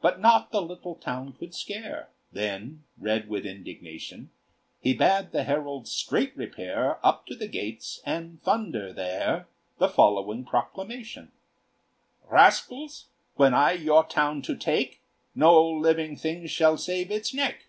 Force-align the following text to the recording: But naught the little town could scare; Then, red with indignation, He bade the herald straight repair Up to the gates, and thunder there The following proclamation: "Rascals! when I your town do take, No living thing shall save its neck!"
But 0.00 0.20
naught 0.20 0.52
the 0.52 0.62
little 0.62 0.94
town 0.94 1.32
could 1.32 1.52
scare; 1.52 2.08
Then, 2.30 2.84
red 2.96 3.28
with 3.28 3.44
indignation, 3.44 4.30
He 4.80 4.94
bade 4.94 5.32
the 5.32 5.42
herald 5.42 5.88
straight 5.88 6.36
repair 6.36 7.04
Up 7.04 7.26
to 7.26 7.34
the 7.34 7.48
gates, 7.48 8.00
and 8.06 8.40
thunder 8.44 8.92
there 8.92 9.48
The 9.78 9.88
following 9.88 10.44
proclamation: 10.44 11.32
"Rascals! 12.30 13.06
when 13.34 13.54
I 13.54 13.72
your 13.72 14.04
town 14.06 14.40
do 14.40 14.56
take, 14.56 15.00
No 15.34 15.68
living 15.68 16.16
thing 16.16 16.46
shall 16.46 16.78
save 16.78 17.10
its 17.10 17.34
neck!" 17.34 17.64